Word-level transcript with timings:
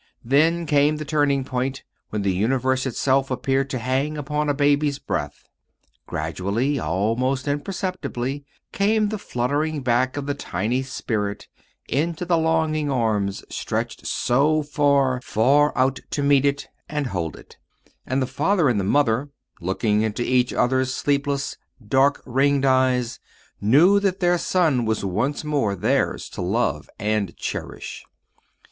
Then 0.25 0.65
came 0.65 0.97
the 0.97 1.05
turning 1.05 1.43
point 1.43 1.83
when 2.09 2.23
the 2.23 2.33
universe 2.33 2.87
itself 2.87 3.29
appeared 3.29 3.69
to 3.69 3.77
hang 3.77 4.17
upon 4.17 4.49
a 4.49 4.53
baby's 4.55 4.97
breath. 4.97 5.47
Gradually, 6.07 6.79
almost 6.79 7.47
imperceptibly, 7.47 8.43
came 8.71 9.09
the 9.09 9.19
fluttering 9.19 9.83
back 9.83 10.17
of 10.17 10.25
the 10.25 10.33
tiny 10.33 10.81
spirit 10.81 11.47
into 11.87 12.25
the 12.25 12.39
longing 12.39 12.89
arms 12.89 13.45
stretched 13.47 14.07
so 14.07 14.63
far, 14.63 15.21
far 15.21 15.71
out 15.77 15.99
to 16.09 16.23
meet 16.23 16.67
and 16.89 17.05
hold 17.05 17.35
it. 17.35 17.57
And 18.03 18.23
the 18.23 18.25
father 18.25 18.69
and 18.69 18.79
the 18.79 18.83
mother, 18.83 19.29
looking 19.59 20.01
into 20.01 20.23
each 20.23 20.51
other's 20.51 20.91
sleepless, 20.91 21.57
dark 21.87 22.23
ringed 22.25 22.65
eyes, 22.65 23.19
knew 23.61 23.99
that 23.99 24.19
their 24.19 24.39
son 24.39 24.85
was 24.85 25.05
once 25.05 25.43
more 25.43 25.75
theirs 25.75 26.27
to 26.29 26.41
love 26.41 26.89
and 26.97 27.37
cherish. 27.37 28.03